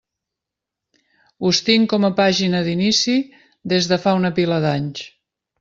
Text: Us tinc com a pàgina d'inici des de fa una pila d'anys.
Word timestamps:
Us 1.49 1.59
tinc 1.67 1.85
com 1.91 2.09
a 2.09 2.11
pàgina 2.21 2.63
d'inici 2.69 3.17
des 3.75 3.93
de 3.93 4.03
fa 4.07 4.19
una 4.23 4.37
pila 4.41 4.63
d'anys. 4.65 5.07